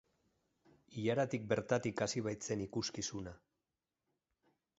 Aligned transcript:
Ilaratik 1.01 1.45
bertatik 1.51 2.01
hasi 2.07 2.25
baitzen 2.29 2.65
ikuskizuna. 2.67 3.37